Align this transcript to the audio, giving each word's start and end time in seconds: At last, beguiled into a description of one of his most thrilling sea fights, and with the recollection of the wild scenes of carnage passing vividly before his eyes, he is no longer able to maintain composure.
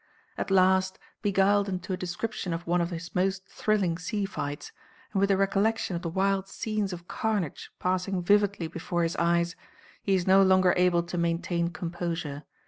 At 0.35 0.49
last, 0.49 0.97
beguiled 1.21 1.69
into 1.69 1.93
a 1.93 1.95
description 1.95 2.53
of 2.53 2.65
one 2.65 2.81
of 2.81 2.89
his 2.89 3.13
most 3.13 3.45
thrilling 3.45 3.99
sea 3.99 4.25
fights, 4.25 4.71
and 5.13 5.19
with 5.19 5.29
the 5.29 5.37
recollection 5.37 5.95
of 5.95 6.01
the 6.01 6.09
wild 6.09 6.47
scenes 6.47 6.91
of 6.91 7.07
carnage 7.07 7.69
passing 7.77 8.23
vividly 8.23 8.65
before 8.65 9.03
his 9.03 9.15
eyes, 9.17 9.55
he 10.01 10.15
is 10.15 10.25
no 10.25 10.41
longer 10.41 10.73
able 10.75 11.03
to 11.03 11.19
maintain 11.19 11.67
composure. 11.69 12.41